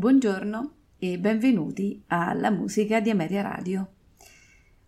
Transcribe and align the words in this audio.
Buongiorno 0.00 0.72
e 0.98 1.18
benvenuti 1.18 2.02
alla 2.06 2.48
musica 2.48 3.00
di 3.00 3.10
Ameria 3.10 3.42
Radio. 3.42 3.92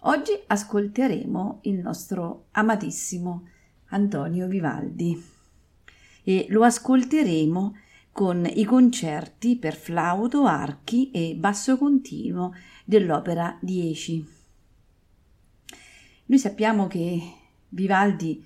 Oggi 0.04 0.32
ascolteremo 0.46 1.58
il 1.64 1.80
nostro 1.80 2.46
amatissimo 2.52 3.46
Antonio 3.88 4.46
Vivaldi 4.46 5.22
e 6.22 6.46
lo 6.48 6.62
ascolteremo 6.62 7.76
con 8.10 8.48
i 8.50 8.64
concerti 8.64 9.56
per 9.56 9.76
flauto, 9.76 10.46
archi 10.46 11.10
e 11.10 11.34
basso 11.36 11.76
continuo 11.76 12.54
dell'opera 12.86 13.58
10. 13.60 14.26
Noi 16.24 16.38
sappiamo 16.38 16.86
che 16.86 17.20
Vivaldi 17.68 18.42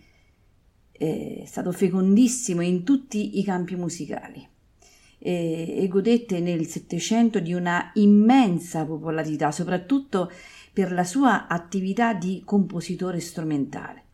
è 0.91 1.45
stato 1.47 1.71
fecondissimo 1.71 2.61
in 2.61 2.83
tutti 2.83 3.39
i 3.39 3.45
campi 3.45 3.77
musicali 3.77 4.55
e, 5.27 5.83
e 5.83 5.89
godette 5.89 6.39
nel 6.39 6.67
Settecento 6.67 7.41
di 7.41 7.53
una 7.53 7.91
immensa 7.95 8.87
popolarità, 8.87 9.51
soprattutto 9.51 10.31
per 10.73 10.93
la 10.93 11.03
sua 11.03 11.49
attività 11.49 12.15
di 12.15 12.43
compositore 12.45 13.19
strumentale. 13.19 14.05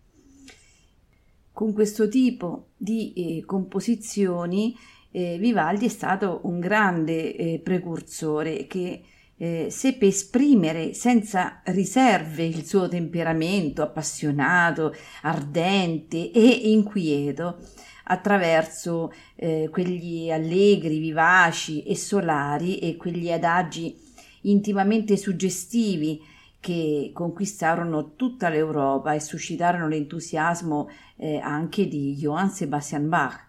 Con 1.52 1.74
questo 1.74 2.08
tipo 2.08 2.68
di 2.78 3.12
eh, 3.12 3.44
composizioni 3.44 4.74
eh, 5.10 5.36
Vivaldi 5.38 5.84
è 5.84 5.90
stato 5.90 6.40
un 6.44 6.58
grande 6.58 7.36
eh, 7.36 7.60
precursore 7.62 8.66
che 8.66 9.02
eh, 9.36 9.66
seppe 9.68 10.06
esprimere 10.06 10.94
senza 10.94 11.60
riserve 11.64 12.44
il 12.44 12.64
suo 12.64 12.88
temperamento 12.88 13.82
appassionato, 13.82 14.94
ardente 15.20 16.30
e 16.30 16.70
inquieto 16.70 17.58
attraverso 18.04 19.12
eh, 19.36 19.68
quegli 19.70 20.30
allegri, 20.30 20.98
vivaci 20.98 21.82
e 21.82 21.96
solari 21.96 22.78
e 22.78 22.96
quegli 22.96 23.30
adagi 23.30 23.96
intimamente 24.42 25.16
suggestivi 25.16 26.20
che 26.60 27.10
conquistarono 27.12 28.14
tutta 28.14 28.48
l'Europa 28.48 29.14
e 29.14 29.20
suscitarono 29.20 29.88
l'entusiasmo 29.88 30.88
eh, 31.16 31.38
anche 31.38 31.88
di 31.88 32.14
Johann 32.14 32.48
Sebastian 32.48 33.08
Bach, 33.08 33.46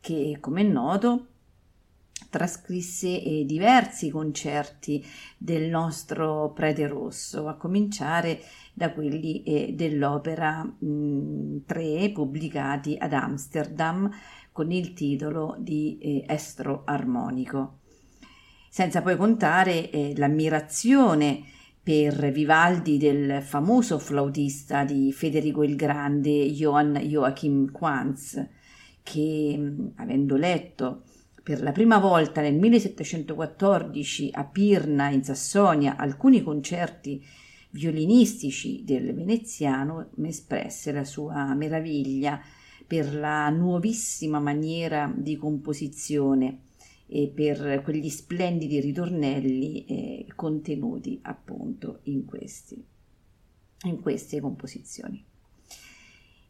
che 0.00 0.38
come 0.40 0.62
è 0.62 0.64
noto 0.64 1.26
trascrisse 2.28 3.22
eh, 3.22 3.44
diversi 3.44 4.10
concerti 4.10 5.04
del 5.38 5.68
nostro 5.68 6.50
prete 6.52 6.86
rosso, 6.88 7.46
a 7.46 7.54
cominciare 7.54 8.40
da 8.76 8.92
quelli 8.92 9.42
eh, 9.42 9.72
dell'opera 9.72 10.62
mh, 10.62 11.64
3 11.64 12.10
pubblicati 12.12 12.94
ad 13.00 13.14
Amsterdam 13.14 14.10
con 14.52 14.70
il 14.70 14.92
titolo 14.92 15.56
di 15.58 15.96
eh, 15.98 16.24
Estro 16.28 16.82
armonico. 16.84 17.78
Senza 18.68 19.00
poi 19.00 19.16
contare 19.16 19.90
eh, 19.90 20.12
l'ammirazione 20.16 21.42
per 21.82 22.30
Vivaldi 22.30 22.98
del 22.98 23.40
famoso 23.40 23.98
flautista 23.98 24.84
di 24.84 25.10
Federico 25.10 25.62
il 25.62 25.74
Grande, 25.74 26.50
Johann 26.50 26.96
Joachim 26.96 27.70
Quanz, 27.70 28.46
che 29.02 29.74
avendo 29.94 30.36
letto 30.36 31.04
per 31.42 31.62
la 31.62 31.72
prima 31.72 31.98
volta 31.98 32.42
nel 32.42 32.56
1714 32.56 34.30
a 34.32 34.44
Pirna 34.44 35.08
in 35.08 35.24
Sassonia 35.24 35.96
alcuni 35.96 36.42
concerti 36.42 37.24
violinistici 37.76 38.82
del 38.84 39.14
veneziano 39.14 40.10
espresse 40.22 40.92
la 40.92 41.04
sua 41.04 41.54
meraviglia 41.54 42.40
per 42.86 43.14
la 43.14 43.50
nuovissima 43.50 44.40
maniera 44.40 45.12
di 45.14 45.36
composizione 45.36 46.62
e 47.06 47.30
per 47.32 47.82
quegli 47.82 48.08
splendidi 48.08 48.80
ritornelli 48.80 49.84
eh, 49.84 50.26
contenuti 50.34 51.18
appunto 51.22 52.00
in, 52.04 52.24
questi, 52.24 52.82
in 53.84 54.00
queste 54.00 54.40
composizioni. 54.40 55.24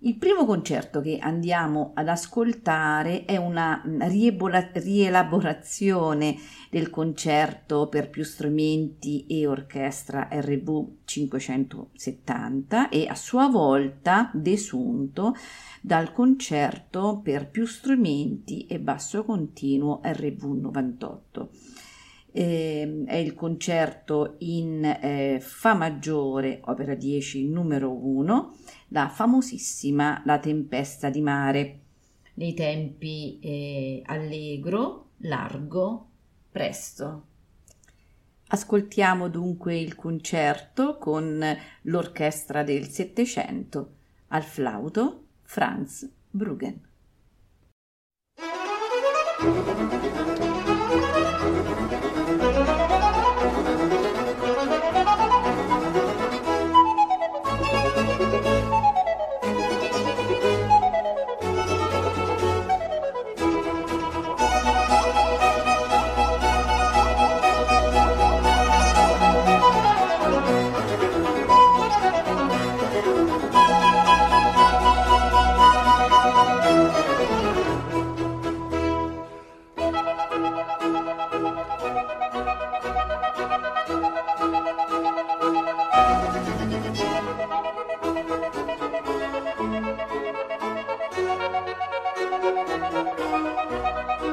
Il 0.06 0.18
primo 0.18 0.44
concerto 0.46 1.00
che 1.00 1.18
andiamo 1.18 1.90
ad 1.94 2.06
ascoltare 2.06 3.24
è 3.24 3.36
una 3.38 3.82
riebola- 4.02 4.70
rielaborazione 4.74 6.36
del 6.70 6.90
concerto 6.90 7.88
per 7.88 8.08
più 8.08 8.22
strumenti 8.22 9.26
e 9.26 9.48
orchestra 9.48 10.28
RV 10.30 10.98
570 11.04 12.88
e 12.88 13.08
a 13.08 13.16
sua 13.16 13.48
volta 13.48 14.30
desunto 14.32 15.34
dal 15.80 16.12
concerto 16.12 17.20
per 17.20 17.50
più 17.50 17.66
strumenti 17.66 18.64
e 18.66 18.78
basso 18.78 19.24
continuo 19.24 20.02
RV 20.04 20.44
98 20.44 21.50
eh, 22.36 23.04
è 23.06 23.16
il 23.16 23.34
concerto 23.34 24.34
in 24.40 24.84
eh, 24.84 25.38
Fa 25.40 25.72
maggiore, 25.72 26.60
opera 26.64 26.94
10, 26.94 27.48
numero 27.48 27.90
1, 27.90 28.56
la 28.88 29.08
famosissima 29.08 30.20
La 30.26 30.38
tempesta 30.38 31.08
di 31.08 31.22
mare, 31.22 31.80
nei 32.34 32.52
tempi 32.52 33.38
eh, 33.40 34.02
allegro, 34.04 35.12
largo, 35.18 36.08
presto. 36.50 37.24
Ascoltiamo 38.48 39.28
dunque 39.28 39.78
il 39.78 39.94
concerto 39.94 40.98
con 40.98 41.42
l'orchestra 41.82 42.62
del 42.62 42.88
Settecento, 42.88 43.94
al 44.28 44.42
flauto 44.44 45.24
Franz 45.42 46.06
Bruggen. 46.30 46.84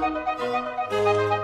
Música 0.03 1.42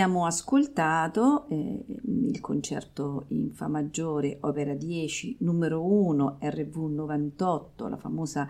Abbiamo 0.00 0.24
ascoltato 0.24 1.46
eh, 1.50 1.84
il 1.86 2.40
concerto 2.40 3.26
in 3.28 3.52
Fa 3.52 3.68
maggiore, 3.68 4.38
opera 4.40 4.72
10, 4.72 5.36
numero 5.40 5.84
1, 5.84 6.38
RV 6.40 6.76
98, 6.90 7.86
la 7.86 7.98
famosa 7.98 8.48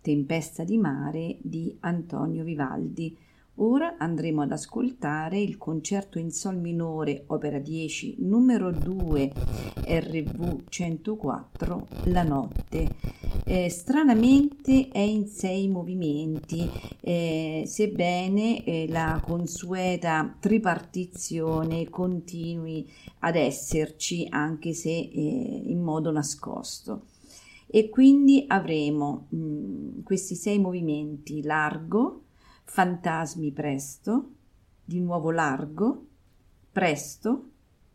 Tempesta 0.00 0.62
di 0.62 0.78
mare 0.78 1.38
di 1.40 1.76
Antonio 1.80 2.44
Vivaldi, 2.44 3.18
Ora 3.58 3.94
andremo 3.98 4.42
ad 4.42 4.50
ascoltare 4.50 5.40
il 5.40 5.58
concerto 5.58 6.18
in 6.18 6.32
Sol 6.32 6.56
minore, 6.56 7.22
opera 7.28 7.60
10, 7.60 8.16
numero 8.18 8.72
2, 8.72 9.32
RV 9.86 10.64
104, 10.68 11.86
La 12.06 12.24
notte. 12.24 12.88
Eh, 13.44 13.70
stranamente 13.70 14.88
è 14.88 14.98
in 14.98 15.28
sei 15.28 15.68
movimenti, 15.68 16.68
eh, 17.00 17.62
sebbene 17.64 18.64
eh, 18.64 18.86
la 18.88 19.22
consueta 19.24 20.36
tripartizione 20.40 21.88
continui 21.88 22.90
ad 23.20 23.36
esserci, 23.36 24.26
anche 24.28 24.72
se 24.72 24.90
eh, 24.90 25.62
in 25.64 25.80
modo 25.80 26.10
nascosto. 26.10 27.04
E 27.68 27.88
quindi 27.88 28.44
avremo 28.48 29.26
mh, 29.28 29.36
mm, 29.36 30.02
questi 30.02 30.34
sei 30.34 30.58
movimenti 30.58 31.40
largo, 31.42 32.23
fantasmi 32.64 33.52
presto, 33.52 34.30
di 34.84 35.00
nuovo 35.00 35.30
largo, 35.30 36.06
presto, 36.70 37.50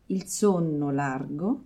il 0.06 0.24
sonno 0.26 0.90
largo 0.90 1.64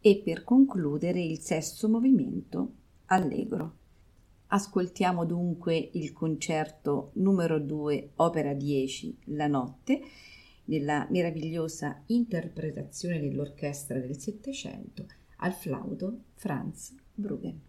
e 0.00 0.22
per 0.24 0.42
concludere 0.42 1.20
il 1.20 1.38
sesto 1.40 1.88
movimento 1.88 2.72
allegro. 3.06 3.74
Ascoltiamo 4.48 5.24
dunque 5.24 5.90
il 5.94 6.12
concerto 6.12 7.10
numero 7.14 7.58
2, 7.58 8.12
opera 8.16 8.54
10, 8.54 9.18
La 9.24 9.48
notte, 9.48 10.00
nella 10.66 11.06
meravigliosa 11.10 12.02
interpretazione 12.06 13.20
dell'orchestra 13.20 13.98
del 13.98 14.16
Settecento 14.16 15.06
al 15.38 15.52
flauto 15.52 16.20
Franz 16.34 16.94
Bruggen. 17.12 17.65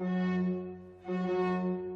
Thank 0.00 0.78
you. 1.06 1.89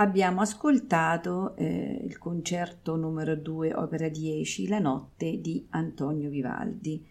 Abbiamo 0.00 0.40
ascoltato 0.40 1.54
eh, 1.56 2.00
il 2.02 2.16
concerto 2.16 2.96
numero 2.96 3.36
2, 3.36 3.74
opera 3.74 4.08
10, 4.08 4.66
La 4.66 4.78
notte 4.78 5.40
di 5.40 5.66
Antonio 5.70 6.30
Vivaldi. 6.30 7.06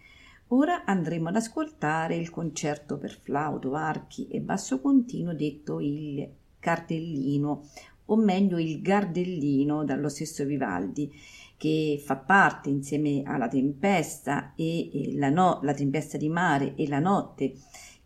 Ora 0.47 0.85
andremo 0.85 1.29
ad 1.29 1.35
ascoltare 1.35 2.15
il 2.15 2.31
concerto 2.31 2.97
per 2.97 3.19
flauto, 3.21 3.75
archi 3.75 4.27
e 4.27 4.39
basso 4.39 4.81
continuo 4.81 5.35
detto 5.35 5.79
il 5.79 6.27
cardellino, 6.57 7.69
o 8.05 8.15
meglio 8.15 8.57
il 8.57 8.81
gardellino 8.81 9.85
dallo 9.85 10.09
stesso 10.09 10.43
Vivaldi, 10.43 11.13
che 11.57 12.01
fa 12.03 12.15
parte 12.15 12.69
insieme 12.69 13.21
alla 13.23 13.47
tempesta 13.47 14.53
e, 14.55 14.89
e 14.91 15.15
la, 15.15 15.29
no, 15.29 15.59
la 15.61 15.75
tempesta 15.75 16.17
di 16.17 16.29
mare 16.29 16.73
e 16.73 16.87
la 16.87 16.99
notte 16.99 17.53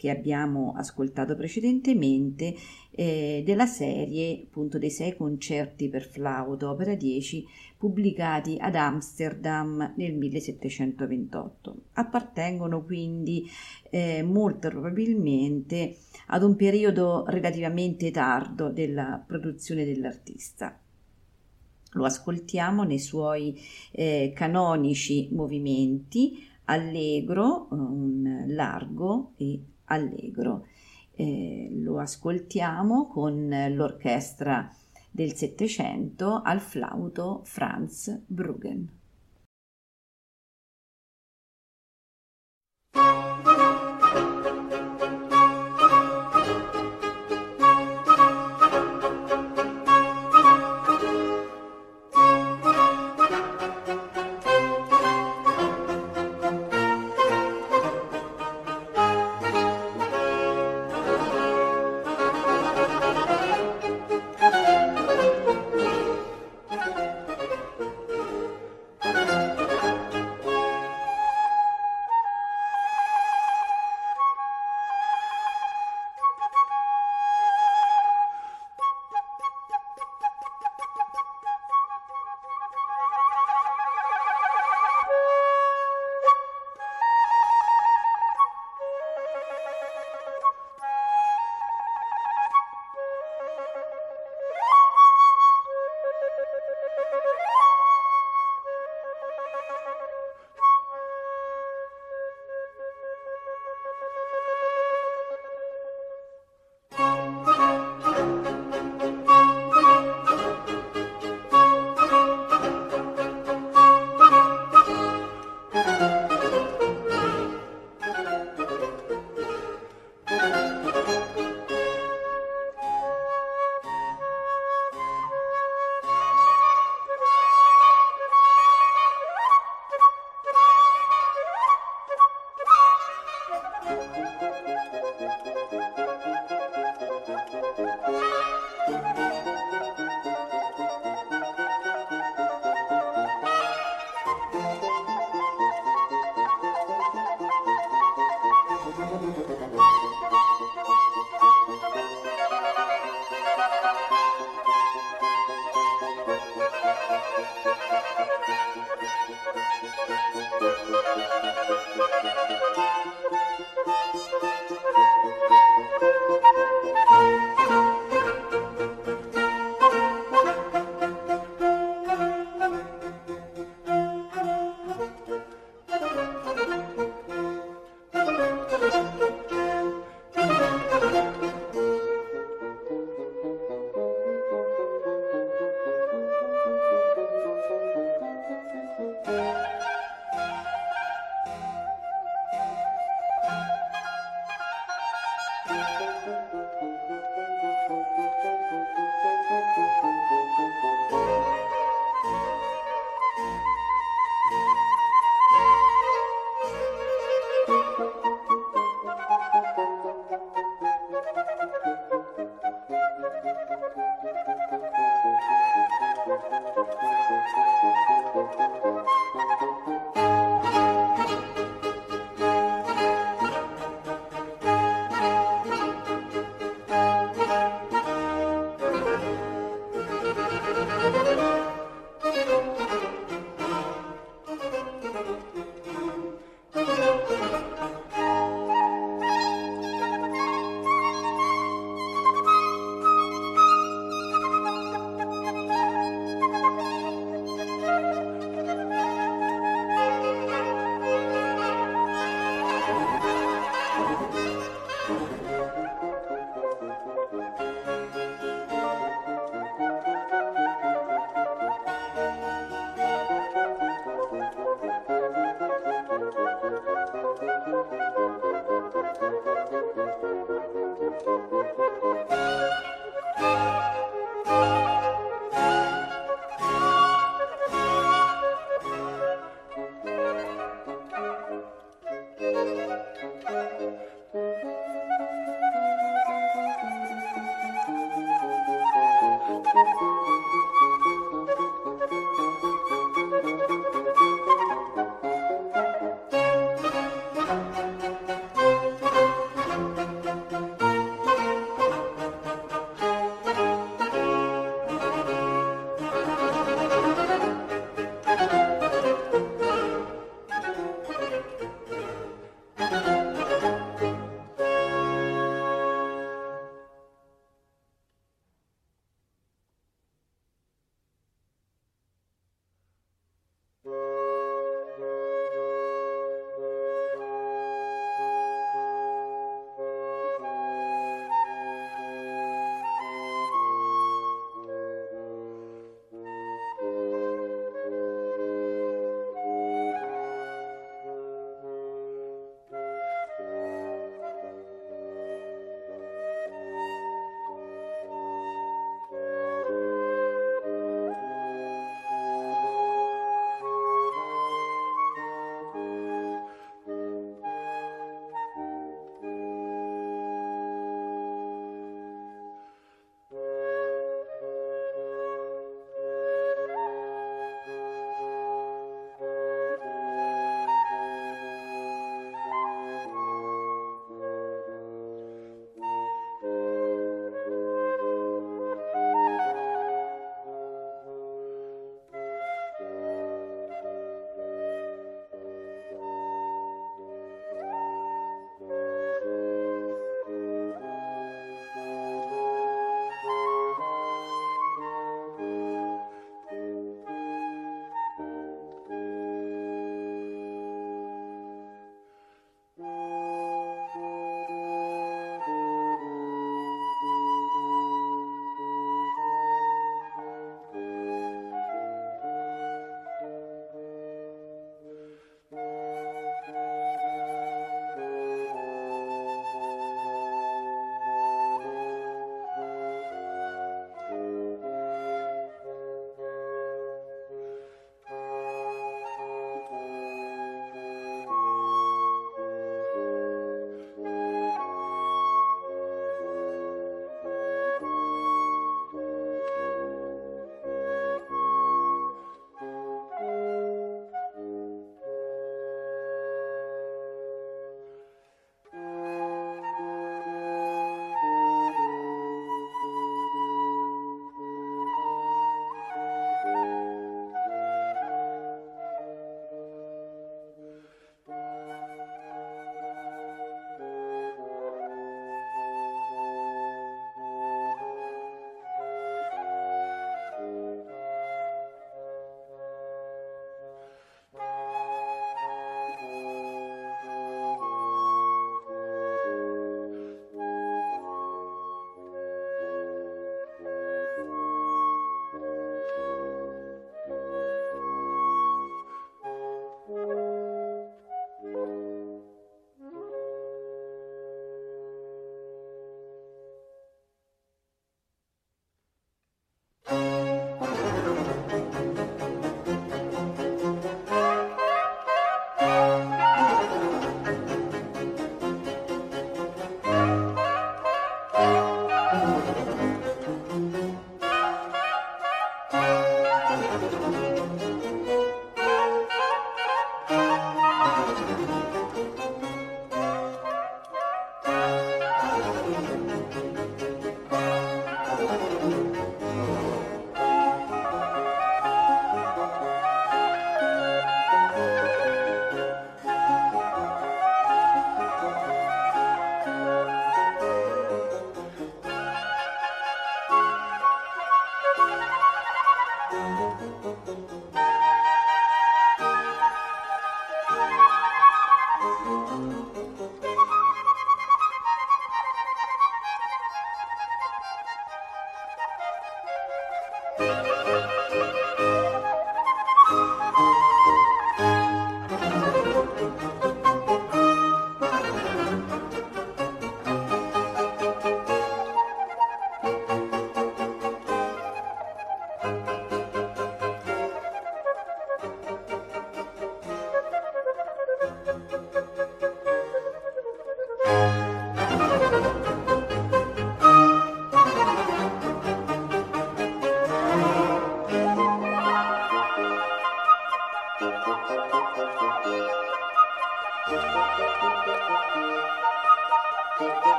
che 0.00 0.08
abbiamo 0.08 0.72
ascoltato 0.78 1.36
precedentemente 1.36 2.54
eh, 3.00 3.42
della 3.46 3.64
serie 3.64 4.42
appunto 4.42 4.76
dei 4.76 4.90
sei 4.90 5.16
concerti 5.16 5.88
per 5.88 6.04
flauto 6.04 6.68
opera 6.68 6.94
10 6.94 7.46
pubblicati 7.78 8.58
ad 8.60 8.74
Amsterdam 8.74 9.94
nel 9.96 10.12
1728. 10.12 11.76
Appartengono 11.94 12.84
quindi 12.84 13.50
eh, 13.88 14.22
molto 14.22 14.68
probabilmente 14.68 15.96
ad 16.26 16.42
un 16.42 16.54
periodo 16.56 17.24
relativamente 17.28 18.10
tardo 18.10 18.68
della 18.68 19.24
produzione 19.26 19.86
dell'artista. 19.86 20.78
Lo 21.92 22.04
ascoltiamo 22.04 22.82
nei 22.82 22.98
suoi 22.98 23.58
eh, 23.92 24.30
canonici 24.34 25.30
movimenti 25.32 26.46
allegro, 26.64 27.68
un 27.70 28.44
largo 28.48 29.32
e 29.38 29.58
allegro. 29.84 30.66
Eh, 31.20 31.68
lo 31.72 31.98
ascoltiamo 31.98 33.06
con 33.08 33.50
l'orchestra 33.74 34.74
del 35.10 35.34
Settecento 35.34 36.40
al 36.42 36.62
flauto 36.62 37.42
Franz 37.44 38.22
Bruggen. 38.24 38.99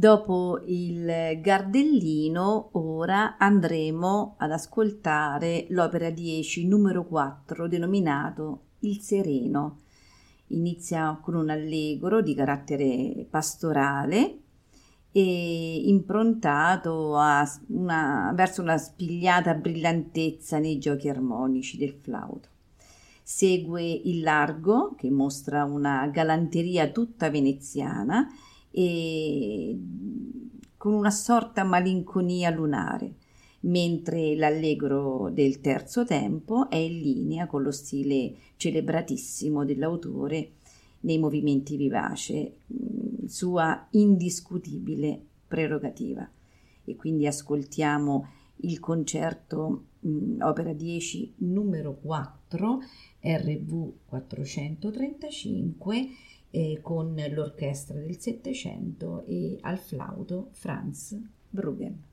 Dopo 0.00 0.62
il 0.64 1.04
Gardellino, 1.42 2.70
ora 2.72 3.36
andremo 3.36 4.36
ad 4.38 4.50
ascoltare 4.50 5.66
l'opera 5.68 6.08
10 6.08 6.66
numero 6.66 7.04
4 7.04 7.68
denominato 7.68 8.62
Il 8.78 9.00
Sereno. 9.00 9.80
Inizia 10.46 11.20
con 11.20 11.34
un 11.34 11.50
allegro 11.50 12.22
di 12.22 12.34
carattere 12.34 13.26
pastorale 13.28 14.38
e 15.12 15.82
improntato 15.84 17.18
una, 17.66 18.32
verso 18.34 18.62
una 18.62 18.78
spigliata 18.78 19.52
brillantezza 19.52 20.58
nei 20.58 20.78
giochi 20.78 21.10
armonici 21.10 21.76
del 21.76 21.92
flauto. 22.00 22.48
Segue 23.22 23.84
il 23.84 24.22
largo 24.22 24.94
che 24.96 25.10
mostra 25.10 25.64
una 25.64 26.06
galanteria 26.06 26.88
tutta 26.88 27.28
veneziana 27.28 28.26
e 28.70 29.78
con 30.76 30.94
una 30.94 31.10
sorta 31.10 31.64
malinconia 31.64 32.50
lunare, 32.50 33.14
mentre 33.60 34.34
l'allegro 34.34 35.30
del 35.30 35.60
terzo 35.60 36.04
tempo 36.04 36.70
è 36.70 36.76
in 36.76 37.00
linea 37.00 37.46
con 37.46 37.62
lo 37.62 37.70
stile 37.70 38.34
celebratissimo 38.56 39.64
dell'autore 39.64 40.52
nei 41.00 41.18
movimenti 41.18 41.76
vivace, 41.76 42.56
mm, 42.72 43.26
sua 43.26 43.86
indiscutibile 43.90 45.20
prerogativa. 45.46 46.28
E 46.84 46.96
quindi 46.96 47.26
ascoltiamo 47.26 48.28
il 48.62 48.80
concerto 48.80 49.84
mh, 50.00 50.08
mm, 50.08 50.40
opera 50.40 50.72
10 50.72 51.34
numero 51.38 51.98
4 52.00 52.80
RV 53.20 53.92
435 54.06 56.08
eh, 56.50 56.80
con 56.82 57.14
l'orchestra 57.30 57.98
del 57.98 58.18
Settecento 58.18 59.24
e 59.26 59.58
al 59.60 59.78
flauto 59.78 60.48
Franz 60.52 61.16
Bruggen. 61.48 62.08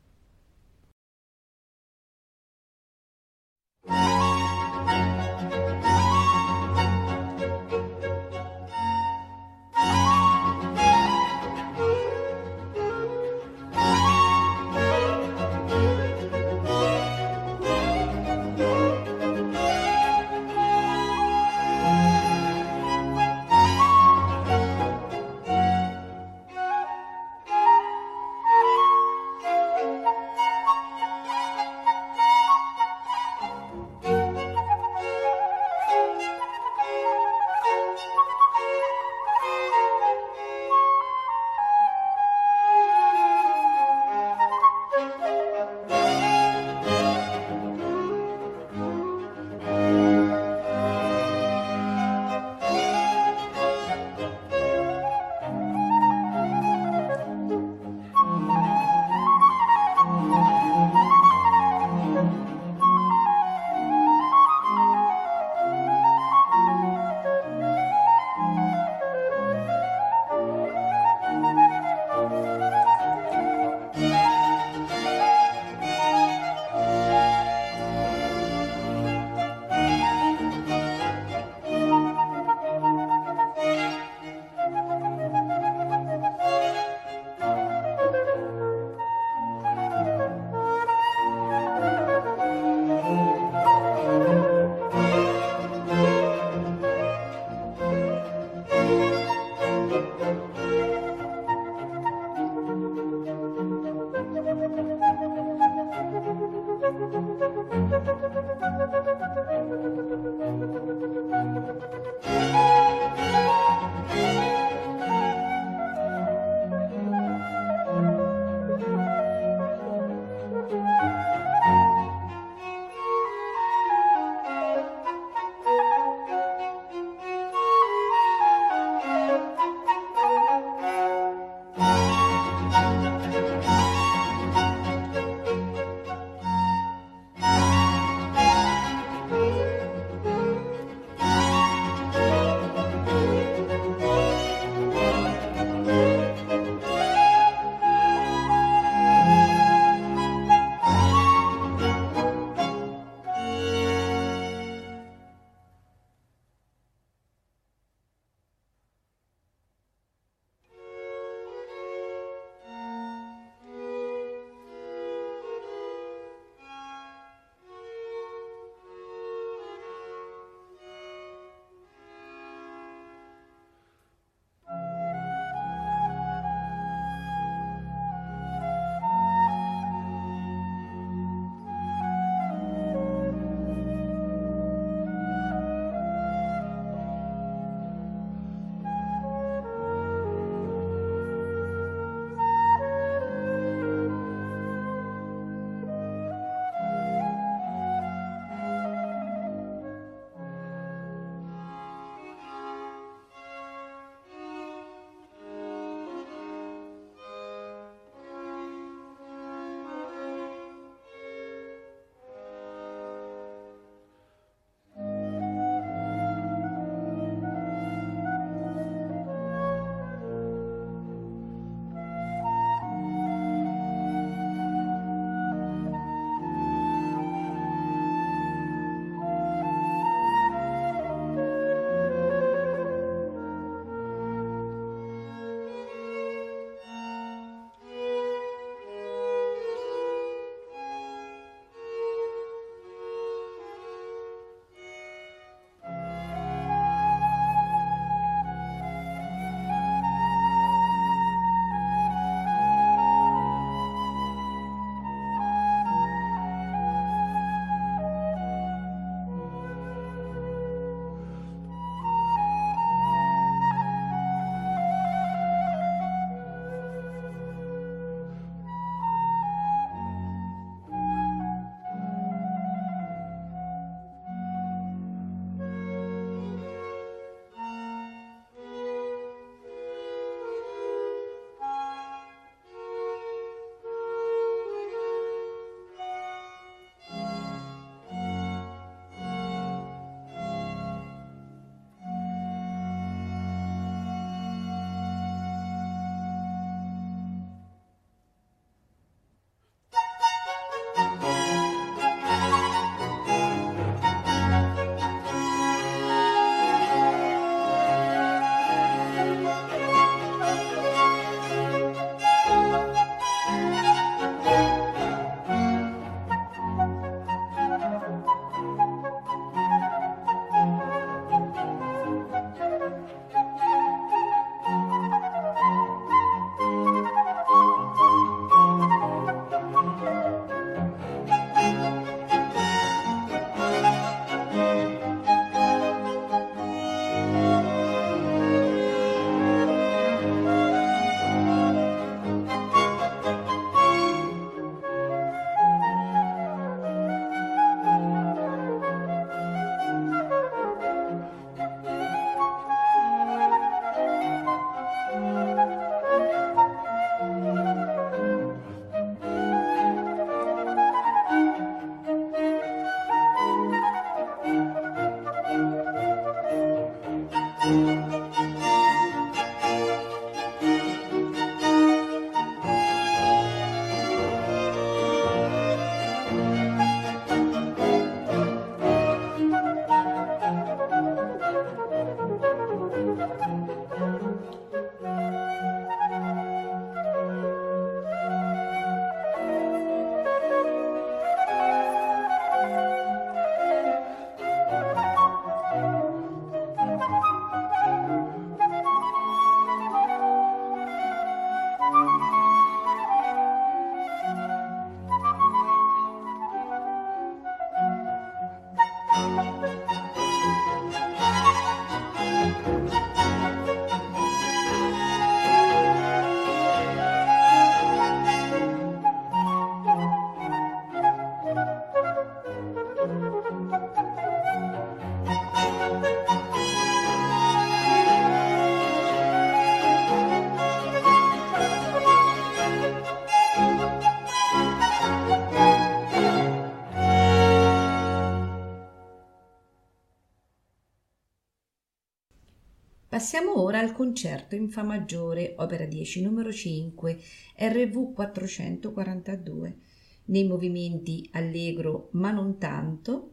Concerto 443.98 444.54
in 444.54 444.70
Fa 444.70 444.84
maggiore, 444.84 445.56
opera 445.58 445.84
10, 445.86 446.22
numero 446.22 446.52
5, 446.52 447.20
RV 447.56 448.14
442, 448.14 449.78
nei 450.26 450.46
movimenti 450.46 451.28
allegro 451.32 452.10
ma 452.12 452.30
non 452.30 452.60
tanto, 452.60 453.32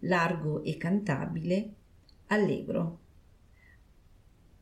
largo 0.00 0.62
e 0.64 0.76
cantabile, 0.76 1.72
allegro. 2.26 2.98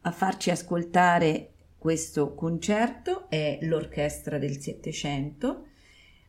A 0.02 0.12
farci 0.12 0.50
ascoltare 0.50 1.54
questo 1.76 2.32
concerto 2.34 3.28
è 3.28 3.58
l'orchestra 3.62 4.38
del 4.38 4.60
Settecento, 4.60 5.66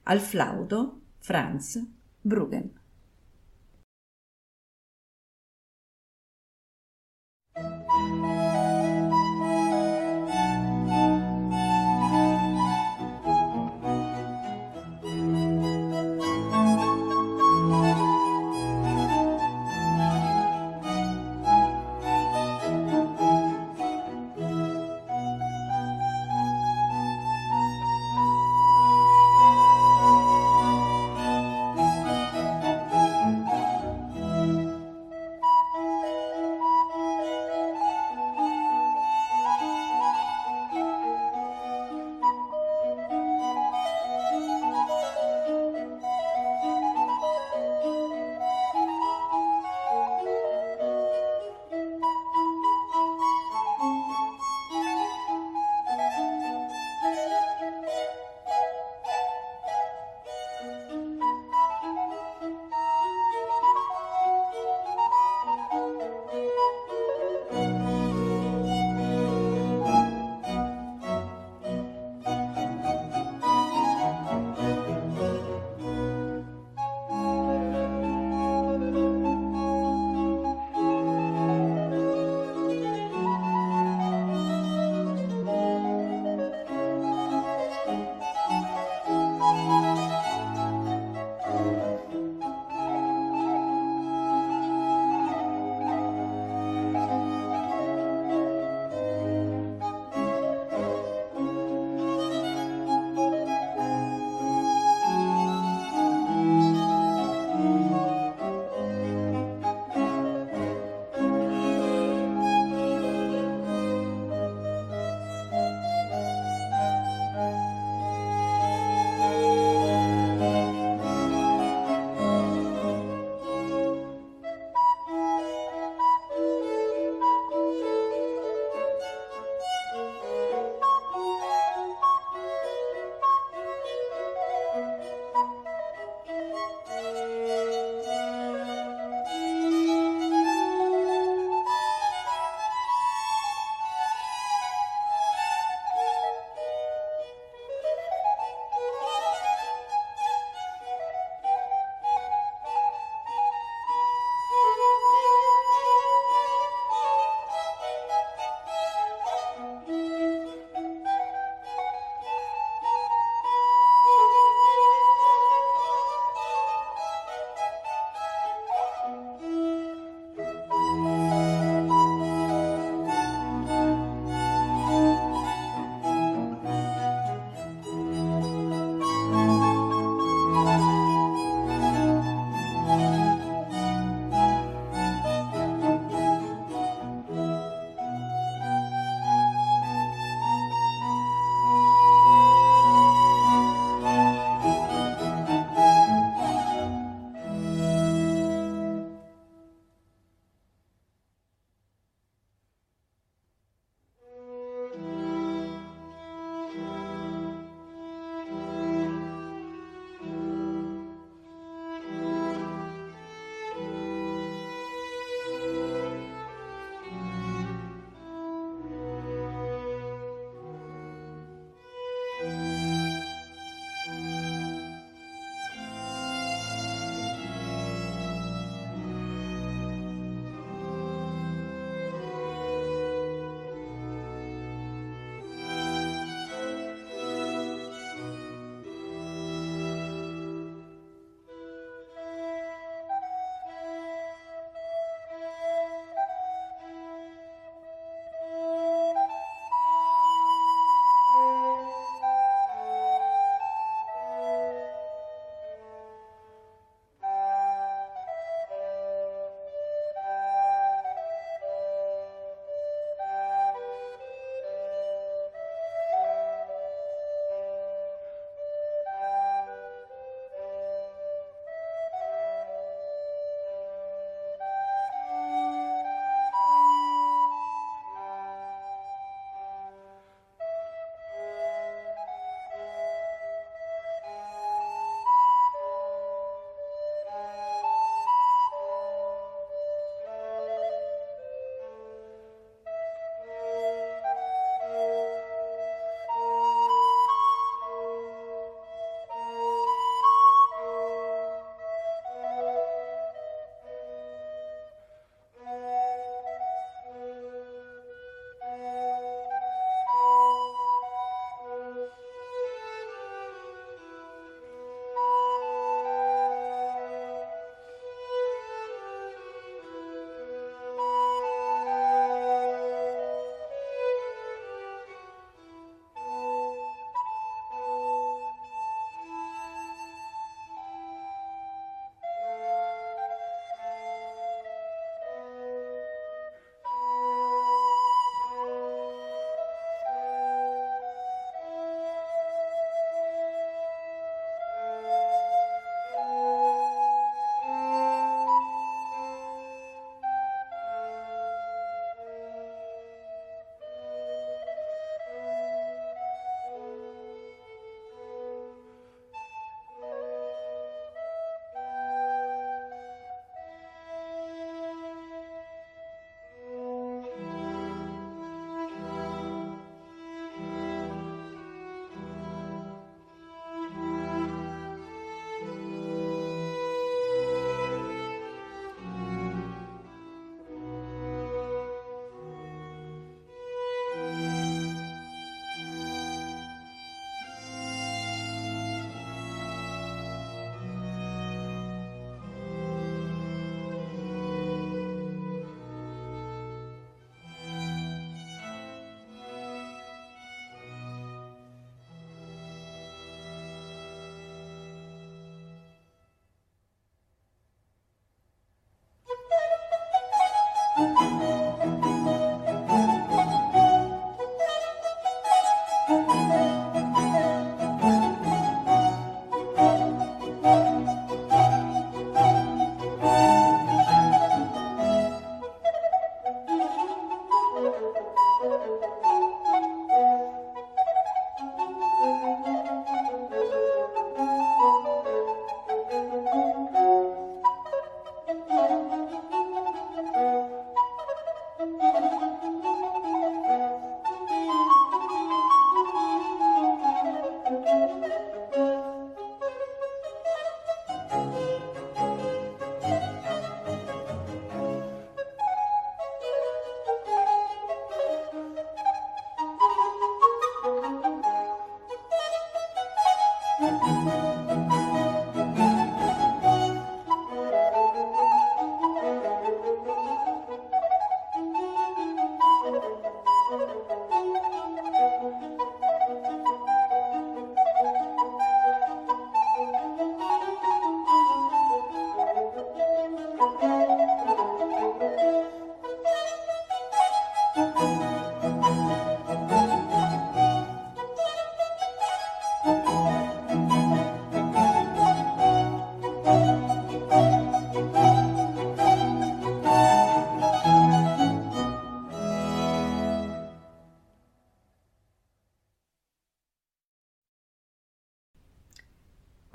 al 0.03 0.19
flauto 0.19 1.01
Franz 1.19 1.79
Bruggen. 2.19 2.80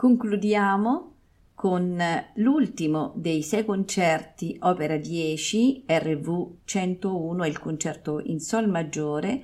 Concludiamo 0.07 1.15
con 1.53 2.01
l'ultimo 2.37 3.13
dei 3.17 3.43
sei 3.43 3.65
concerti 3.65 4.57
opera 4.61 4.97
10 4.97 5.83
RV 5.85 6.59
101 6.63 7.45
il 7.45 7.59
concerto 7.59 8.21
in 8.21 8.39
sol 8.39 8.69
maggiore 8.69 9.43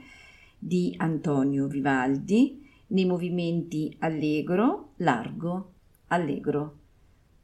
di 0.57 0.95
Antonio 0.99 1.67
Vivaldi 1.67 2.65
nei 2.89 3.07
movimenti 3.07 3.97
allegro, 3.99 4.93
largo, 4.99 5.73
allegro. 6.07 6.79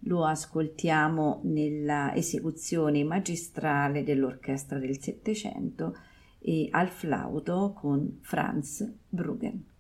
Lo 0.02 0.24
ascoltiamo 0.24 1.40
nella 1.42 2.14
esecuzione 2.14 3.02
magistrale 3.02 4.04
dell'orchestra 4.04 4.78
del 4.78 5.00
Settecento 5.00 5.96
e 6.38 6.68
al 6.70 6.88
flauto 6.88 7.72
con 7.76 8.18
Franz 8.20 8.88
Bruggen. 9.08 9.76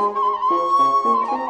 Música 0.00 1.49